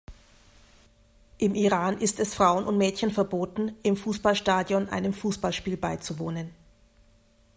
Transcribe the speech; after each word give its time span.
Im 1.37 1.53
Iran 1.53 1.99
ist 1.99 2.19
es 2.19 2.33
Frauen 2.33 2.63
und 2.65 2.79
Mädchen 2.79 3.11
verboten, 3.11 3.75
im 3.83 3.95
Fußballstadion 3.95 4.89
einem 4.89 5.13
Fußballspiel 5.13 5.77
beizuwohnen. 5.77 6.55